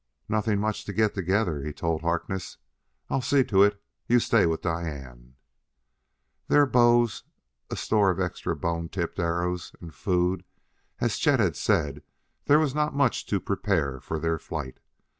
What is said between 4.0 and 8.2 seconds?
you stay with Diane." Their bows, a store of